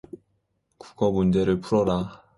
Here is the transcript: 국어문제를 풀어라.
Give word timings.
국어문제를 0.79 1.59
풀어라. 1.61 2.23